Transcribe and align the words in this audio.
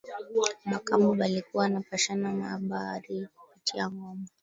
Ba 0.65 0.79
kambo 0.79 1.09
balikuwa 1.19 1.65
napashana 1.69 2.27
ma 2.37 2.45
abari 2.55 3.15
kupitia 3.37 3.85
ngoma 3.91 4.25